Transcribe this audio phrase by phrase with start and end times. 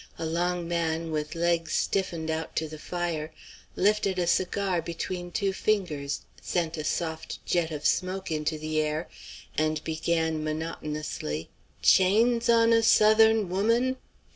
[0.17, 3.31] A long man, with legs stiffened out to the fire,
[3.75, 9.07] lifted a cigar between two fingers, sent a soft jet of smoke into the air,
[9.59, 11.49] and began monotonously:
[11.83, 13.97] "'Chains on a Southern woman?